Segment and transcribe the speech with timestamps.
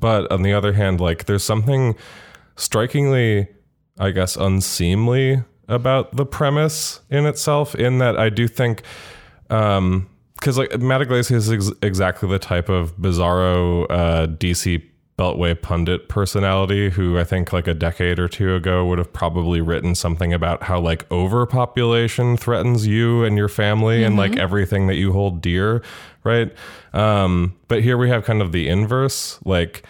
[0.00, 1.96] But on the other hand, like there's something
[2.56, 3.48] strikingly,
[3.98, 7.74] I guess, unseemly about the premise in itself.
[7.74, 8.82] In that, I do think,
[9.50, 14.82] um, because like Matt Yglesias is ex- exactly the type of bizarro uh, DC
[15.18, 19.62] Beltway pundit personality who I think like a decade or two ago would have probably
[19.62, 24.96] written something about how like overpopulation threatens you and your family and like everything that
[24.96, 25.82] you hold dear,
[26.22, 26.52] right?
[26.92, 29.38] Um, but here we have kind of the inverse.
[29.42, 29.84] Like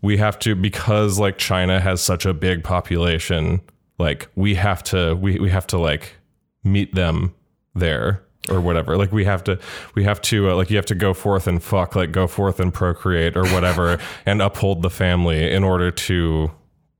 [0.00, 3.60] we have to because like China has such a big population,
[4.00, 6.16] like we have to we, we have to like
[6.64, 7.34] meet them
[7.72, 9.58] there or whatever like we have to
[9.94, 12.58] we have to uh, like you have to go forth and fuck like go forth
[12.58, 16.50] and procreate or whatever and uphold the family in order to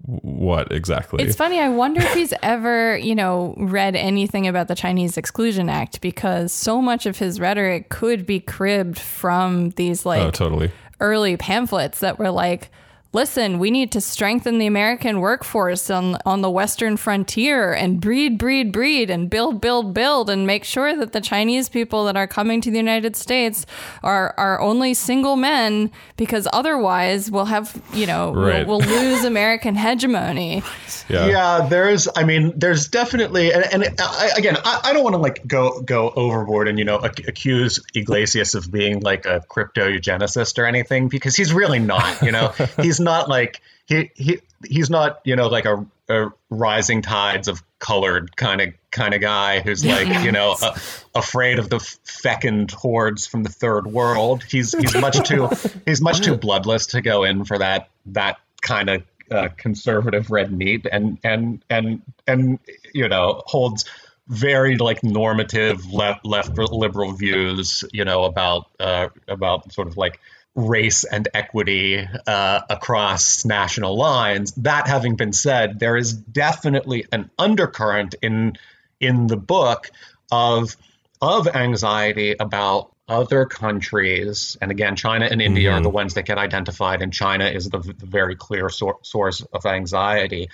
[0.04, 1.60] what exactly It's funny.
[1.60, 6.52] I wonder if he's ever, you know, read anything about the Chinese Exclusion Act because
[6.52, 11.98] so much of his rhetoric could be cribbed from these like oh totally early pamphlets
[12.00, 12.70] that were like,
[13.12, 18.38] listen, we need to strengthen the American workforce on on the western frontier and breed,
[18.38, 22.26] breed, breed and build, build, build and make sure that the Chinese people that are
[22.26, 23.66] coming to the United States
[24.02, 28.66] are are only single men because otherwise we'll have, you know, Right.
[28.66, 30.62] we'll, we'll lose American hegemony.
[31.08, 35.14] yeah yeah there's i mean there's definitely and, and I, again I, I don't want
[35.14, 39.40] to like go go overboard and you know ac- accuse Yglesias of being like a
[39.48, 42.48] crypto eugenicist or anything because he's really not you know
[42.80, 47.62] he's not like he, he he's not you know like a, a rising tides of
[47.78, 50.78] colored kind of kind of guy who's like you know a,
[51.14, 54.42] afraid of the fecund hordes from the third world.
[54.44, 55.48] He's he's much too
[55.86, 60.52] he's much too bloodless to go in for that that kind of uh, conservative red
[60.52, 62.58] meat and and and and
[62.92, 63.84] you know holds
[64.28, 70.20] very like normative left left liberal views you know about uh, about sort of like
[70.54, 74.52] race and equity uh, across national lines.
[74.52, 78.54] That having been said there is definitely an undercurrent in
[79.00, 79.90] in the book
[80.30, 80.76] of
[81.20, 86.38] of anxiety about other countries, and again, China and India are the ones that get
[86.38, 90.48] identified, and China is the, the very clear sor- source of anxiety,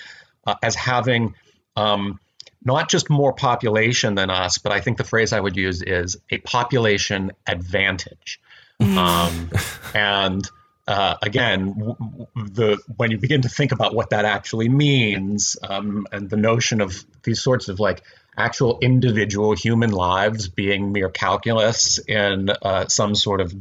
[0.47, 1.35] uh, as having
[1.77, 2.19] um,
[2.65, 6.17] not just more population than us, but I think the phrase I would use is
[6.31, 8.41] a population advantage.
[8.81, 9.51] Um,
[9.95, 10.49] and
[10.87, 11.97] uh, again,
[12.35, 16.81] the when you begin to think about what that actually means, um, and the notion
[16.81, 18.03] of these sorts of like
[18.37, 23.53] actual individual human lives being mere calculus in uh, some sort of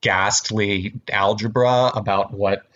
[0.00, 2.66] ghastly algebra about what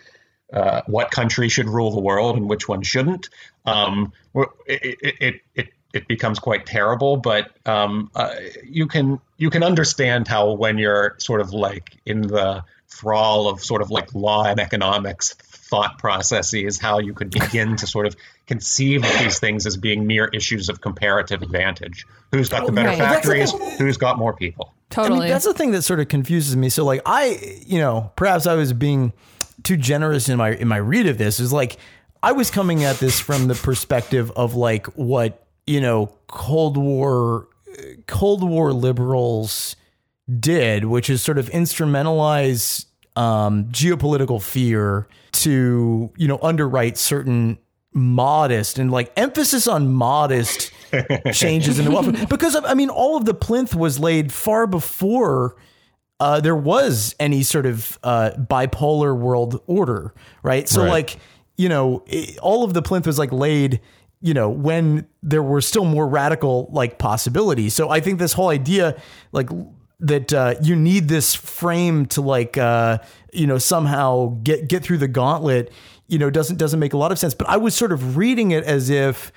[0.52, 3.28] uh, what country should rule the world and which one shouldn't,
[3.66, 4.12] um,
[4.66, 7.16] it, it, it, it it becomes quite terrible.
[7.16, 8.34] But um, uh,
[8.64, 13.62] you can you can understand how when you're sort of like in the thrall of
[13.62, 18.16] sort of like law and economics thought processes, how you could begin to sort of
[18.46, 22.06] conceive of these things as being mere issues of comparative advantage.
[22.32, 22.98] Who's got the better Right.
[22.98, 23.52] factories?
[23.78, 24.72] Who's got more people?
[24.88, 25.18] Totally.
[25.18, 26.70] I mean, that's the thing that sort of confuses me.
[26.70, 29.12] So like I, you know, perhaps I was being
[29.62, 31.40] too generous in my in my read of this.
[31.40, 31.76] Is like
[32.22, 37.48] I was coming at this from the perspective of like what, you know, Cold War
[38.06, 39.76] Cold War liberals
[40.40, 42.86] did, which is sort of instrumentalize
[43.16, 47.58] um, geopolitical fear to, you know, underwrite certain
[47.94, 50.70] modest and like emphasis on modest
[51.32, 52.26] changes in the welfare.
[52.26, 55.56] Because I mean, all of the plinth was laid far before
[56.20, 60.12] uh, there was any sort of uh, bipolar world order,
[60.42, 60.68] right?
[60.68, 60.90] So Right.
[60.90, 61.18] like,
[61.56, 63.80] you know, it, all of the plinth was like laid,
[64.20, 67.74] you know, when there were still more radical like possibilities.
[67.74, 69.00] So I think this whole idea,
[69.32, 69.48] like
[70.00, 72.98] that uh, you need this frame to like, uh,
[73.32, 75.72] you know, somehow get get through the gauntlet,
[76.08, 77.34] you know, doesn't doesn't make a lot of sense.
[77.34, 79.32] But I was sort of reading it as if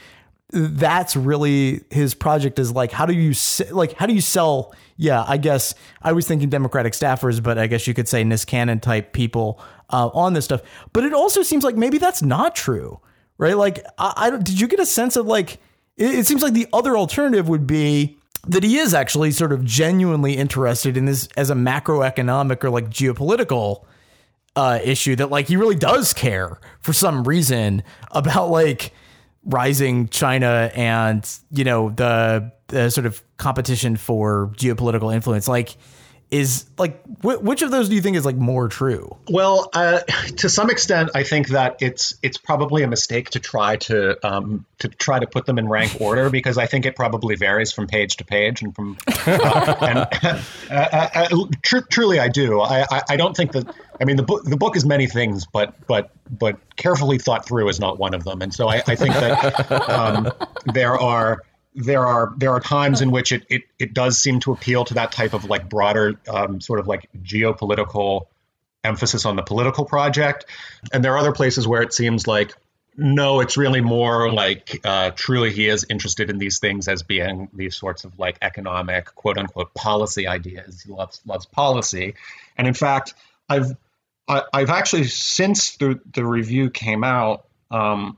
[0.53, 3.33] that's really his project is like how do you
[3.71, 7.67] like how do you sell yeah i guess i was thinking democratic staffers but i
[7.67, 9.61] guess you could say niskanen type people
[9.91, 10.61] uh, on this stuff
[10.91, 12.99] but it also seems like maybe that's not true
[13.41, 15.53] right like i, I don't did you get a sense of like
[15.97, 18.17] it, it seems like the other alternative would be
[18.47, 22.89] that he is actually sort of genuinely interested in this as a macroeconomic or like
[22.89, 23.83] geopolitical
[24.55, 28.93] uh, issue that like he really does care for some reason about like
[29.43, 35.47] rising China and you know the the sort of competition for geopolitical influence.
[35.47, 35.77] Like
[36.31, 39.17] is like wh- which of those do you think is like more true?
[39.29, 39.99] Well, uh,
[40.37, 44.65] to some extent, I think that it's it's probably a mistake to try to um,
[44.79, 47.87] to try to put them in rank order because I think it probably varies from
[47.87, 50.39] page to page and from uh, and uh,
[50.71, 52.61] uh, uh tr- truly I do.
[52.61, 53.67] I, I, I don't think that
[53.99, 57.67] I mean the book the book is many things, but but but carefully thought through
[57.67, 60.31] is not one of them, and so I, I think that um,
[60.73, 61.43] there are
[61.75, 64.95] there are there are times in which it, it it does seem to appeal to
[64.95, 68.27] that type of like broader um, sort of like geopolitical
[68.83, 70.45] emphasis on the political project,
[70.91, 72.53] and there are other places where it seems like
[72.97, 77.49] no, it's really more like uh, truly he is interested in these things as being
[77.53, 80.81] these sorts of like economic quote unquote policy ideas.
[80.81, 82.15] He loves loves policy,
[82.57, 83.13] and in fact,
[83.47, 83.77] I've
[84.27, 88.17] I, have actually since the the review came out um,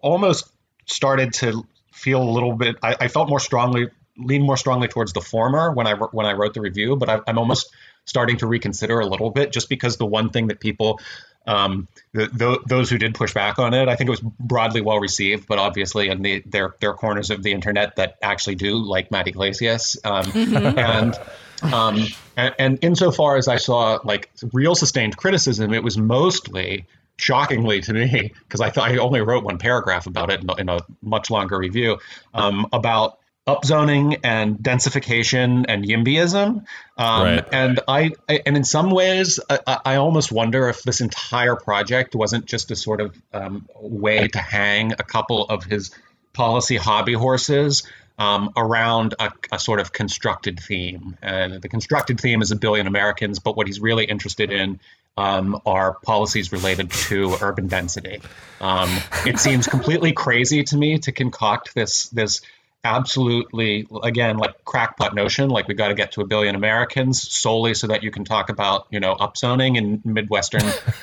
[0.00, 0.48] almost
[0.86, 1.66] started to
[2.00, 2.76] feel a little bit.
[2.82, 6.32] I, I, felt more strongly, lean more strongly towards the former when I when I
[6.32, 7.70] wrote the review, but I, am almost
[8.06, 11.00] starting to reconsider a little bit, just because the one thing that people,
[11.46, 14.80] um, the, the, those who did push back on it, I think it was broadly
[14.80, 18.56] well received, but obviously in the there there are corners of the internet that actually
[18.56, 20.78] do like Matt Yglesias, um, mm-hmm.
[20.78, 21.18] and.
[21.62, 22.06] Um,
[22.38, 26.86] and, and insofar as I saw like real sustained criticism, it was mostly
[27.20, 30.68] shockingly to me, because I thought I only wrote one paragraph about it in, in
[30.68, 31.98] a much longer review,
[32.34, 36.64] um, about upzoning and densification and YIMBYism.
[36.96, 37.44] Um, right.
[37.52, 42.14] And I, I, and in some ways, I, I, almost wonder if this entire project
[42.14, 45.90] wasn't just a sort of um, way to hang a couple of his
[46.32, 47.82] policy hobby horses
[48.20, 51.16] um, around a, a, sort of constructed theme.
[51.22, 54.78] And the constructed theme is a billion Americans, but what he's really interested in
[55.16, 58.20] um, are policies related to urban density.
[58.60, 58.94] Um,
[59.26, 62.42] it seems completely crazy to me to concoct this this
[62.82, 67.74] absolutely again like crackpot notion like we got to get to a billion americans solely
[67.74, 70.62] so that you can talk about you know upzoning in midwestern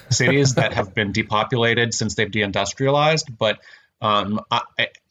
[0.10, 3.60] cities that have been depopulated since they've deindustrialized but
[4.02, 4.62] um, I,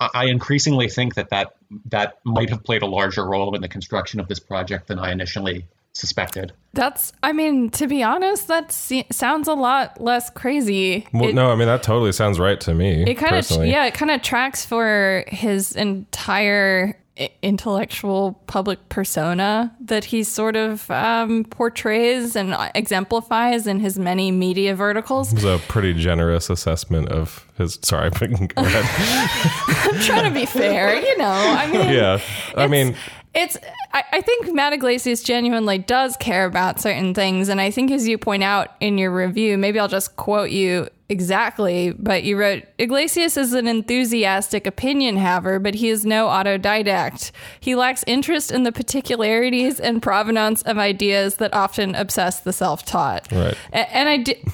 [0.00, 1.56] I, increasingly think that, that
[1.86, 5.10] that might have played a larger role in the construction of this project than I
[5.10, 6.52] initially suspected.
[6.72, 11.06] That's, I mean, to be honest, that sounds a lot less crazy.
[11.12, 13.02] Well, it, no, I mean that totally sounds right to me.
[13.08, 16.96] It kind of, yeah, it kind of tracks for his entire
[17.40, 24.74] intellectual public persona that he sort of um, portrays and exemplifies in his many media
[24.74, 25.32] verticals.
[25.32, 27.78] It was a pretty generous assessment of his.
[27.82, 28.26] Sorry, go
[28.56, 29.88] ahead.
[29.94, 31.30] I'm trying to be fair, you know.
[31.30, 32.20] I mean, yeah,
[32.54, 32.94] I mean,
[33.36, 33.58] it's
[33.92, 37.48] I, I, think Matt Yglesias genuinely does care about certain things.
[37.48, 40.88] And I think as you point out in your review, maybe I'll just quote you
[41.08, 47.30] exactly, but you wrote Yglesias is an enthusiastic opinion haver, but he is no autodidact.
[47.60, 53.30] He lacks interest in the particularities and provenance of ideas that often obsess the self-taught.
[53.30, 53.56] Right.
[53.72, 54.08] And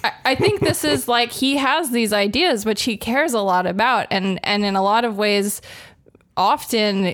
[0.05, 3.67] I, I think this is like he has these ideas which he cares a lot
[3.67, 5.63] about and and in a lot of ways
[6.37, 7.05] often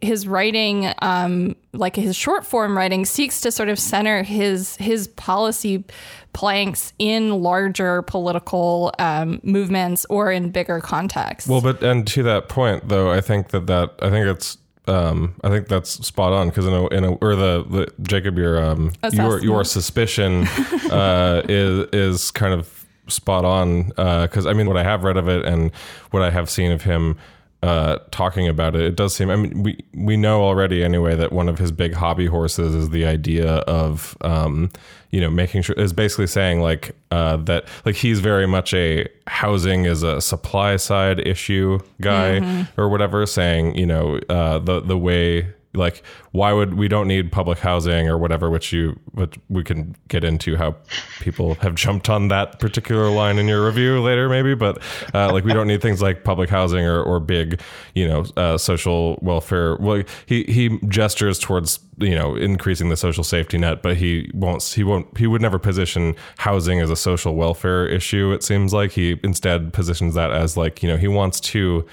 [0.00, 5.08] his writing um, like his short form writing seeks to sort of center his his
[5.08, 5.84] policy
[6.32, 11.48] planks in larger political um, movements or in bigger contexts.
[11.48, 14.58] Well but and to that point though i think that that i think it's
[14.88, 18.38] um, I think that's spot on because in a, in a or the, the Jacob
[18.38, 20.46] your um, your your suspicion
[20.90, 25.16] uh, is is kind of spot on because uh, I mean what I have read
[25.16, 25.70] of it and
[26.10, 27.18] what I have seen of him
[27.62, 29.30] uh, talking about it, it does seem.
[29.30, 32.90] I mean, we we know already anyway that one of his big hobby horses is
[32.90, 34.70] the idea of, um,
[35.10, 39.08] you know, making sure is basically saying like uh, that like he's very much a
[39.26, 42.80] housing is a supply side issue guy mm-hmm.
[42.80, 47.32] or whatever, saying you know uh, the the way like why would we don't need
[47.32, 50.76] public housing or whatever which you which we can get into how
[51.20, 54.82] people have jumped on that particular line in your review later maybe but
[55.14, 57.60] uh, like we don't need things like public housing or, or big
[57.94, 59.76] you know uh, social welfare.
[59.76, 64.62] Well he he gestures towards you know increasing the social safety net but he won't
[64.62, 68.92] he won't he would never position housing as a social welfare issue it seems like.
[68.92, 71.86] He instead positions that as like you know he wants to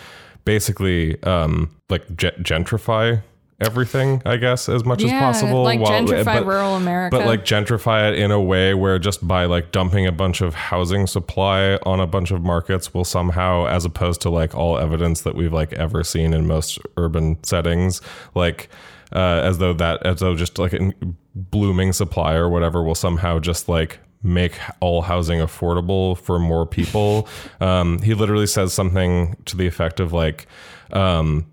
[0.44, 3.22] basically um like gentrify
[3.60, 5.64] everything, I guess, as much yeah, as possible.
[5.64, 7.18] Like while, gentrify but, rural America.
[7.18, 10.54] But like gentrify it in a way where just by like dumping a bunch of
[10.56, 15.22] housing supply on a bunch of markets will somehow, as opposed to like all evidence
[15.22, 18.02] that we've like ever seen in most urban settings,
[18.34, 18.70] like
[19.14, 20.92] uh, as though that as though just like a
[21.34, 27.28] blooming supply or whatever will somehow just like make all housing affordable for more people.
[27.62, 30.46] Um, he literally says something to the effect of like,
[30.92, 31.46] um,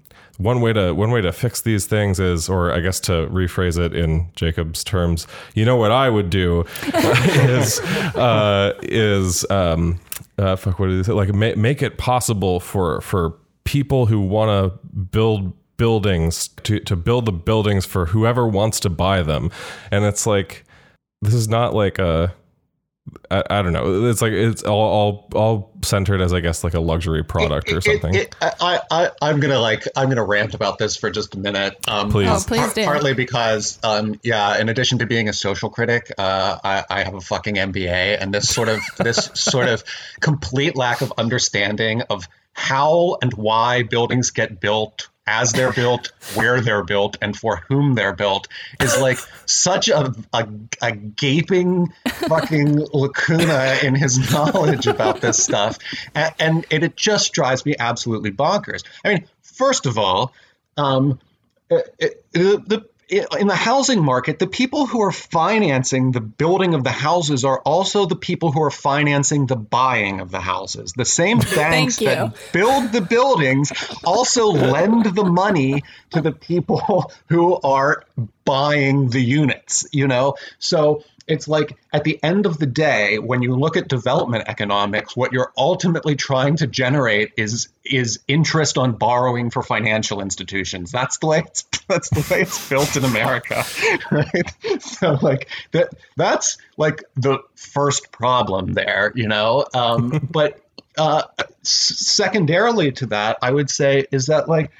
[0.42, 3.78] one way to one way to fix these things is, or I guess to rephrase
[3.78, 10.00] it in Jacob's terms, you know what I would do is uh, is um,
[10.38, 13.34] uh, fuck what is it like ma- make it possible for for
[13.64, 18.90] people who want to build buildings to to build the buildings for whoever wants to
[18.90, 19.50] buy them,
[19.90, 20.64] and it's like
[21.22, 22.34] this is not like a
[23.32, 24.04] I, I don't know.
[24.09, 27.78] It's like it's all, all all centered as I guess like a luxury product or
[27.78, 28.14] It- something.
[28.14, 31.76] it- I, I, I'm gonna like I'm gonna rant about this for just a minute.
[31.88, 32.28] Um, Please.
[32.30, 32.85] Oh, please par- do.
[32.85, 37.14] Partly because, um, yeah, in addition to being a social critic, uh, I, I have
[37.14, 39.82] a fucking MBA, and this sort of this sort of
[40.21, 46.61] complete lack of understanding of how and why buildings get built as they're built, where
[46.61, 48.49] they're built, and for whom they're built
[48.81, 50.49] is like such a, a,
[50.81, 55.79] a gaping fucking lacuna in his knowledge about this stuff.
[56.14, 58.85] And, and it, just drives me absolutely bonkers.
[59.05, 60.33] I mean, first of all,
[60.76, 61.19] um,
[61.71, 66.83] it, it, the, in the housing market, the people who are financing the building of
[66.83, 70.95] the houses are also the people who are financing the buying of the houses.
[70.97, 73.71] The same banks that build the buildings
[74.04, 78.04] also lend the money to the people who are
[78.44, 80.34] buying the units, you know?
[80.58, 85.16] So it's like at the end of the day, when you look at development economics,
[85.16, 90.90] what you're ultimately trying to generate is is interest on borrowing for financial institutions.
[90.90, 93.64] That's the way it's that's the way it's built in America,
[94.11, 94.82] right?
[94.82, 99.66] So like that that's like the first problem there, you know.
[99.75, 100.61] Um, but
[100.99, 101.22] uh,
[101.62, 104.70] secondarily to that, I would say is that like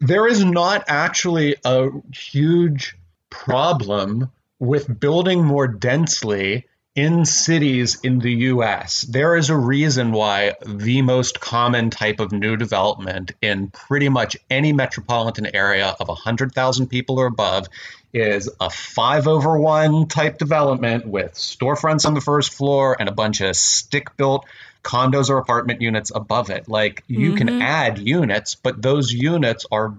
[0.00, 2.96] there is not actually a huge
[3.28, 6.66] problem with building more densely
[6.96, 9.02] in cities in the US.
[9.02, 14.36] There is a reason why the most common type of new development in pretty much
[14.50, 17.68] any metropolitan area of 100,000 people or above
[18.12, 23.12] is a five over one type development with storefronts on the first floor and a
[23.12, 24.44] bunch of stick built
[24.82, 26.68] condos or apartment units above it.
[26.68, 27.62] Like you can mm-hmm.
[27.62, 29.94] add units, but those units are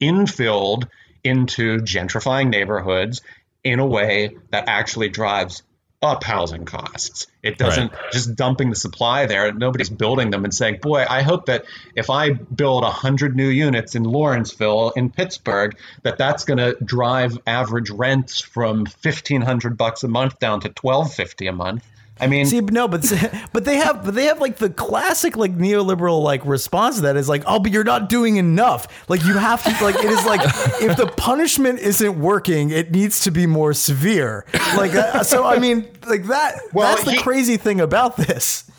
[0.00, 0.88] infilled
[1.22, 3.22] into gentrifying neighborhoods
[3.62, 5.62] in a way that actually drives
[6.02, 7.26] up housing costs.
[7.42, 9.52] It doesn't just dumping the supply there.
[9.52, 11.64] Nobody's building them and saying, "Boy, I hope that
[11.96, 17.38] if I build 100 new units in Lawrenceville in Pittsburgh, that that's going to drive
[17.46, 21.84] average rents from 1500 bucks a month down to 1250 a month."
[22.20, 23.02] I mean, See, no, but
[23.52, 27.16] but they have but they have like the classic like neoliberal like response to that
[27.16, 29.08] is like, oh, but you're not doing enough.
[29.08, 30.40] Like you have to like it is like
[30.80, 34.46] if the punishment isn't working, it needs to be more severe.
[34.76, 36.60] Like uh, so, I mean, like that.
[36.72, 38.70] Well, that's the he- crazy thing about this.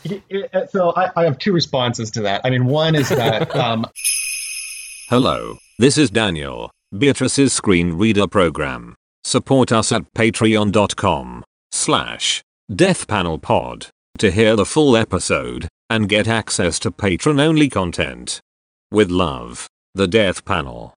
[0.70, 2.40] so I, I have two responses to that.
[2.44, 3.84] I mean, one is that um,
[5.08, 8.94] Hello, this is Daniel, Beatrice's screen reader program.
[9.24, 16.90] Support us at patreon.com slash deathpanelpod to hear the full episode and get access to
[16.90, 18.40] patron-only content.
[18.90, 20.95] With love, the Death Panel.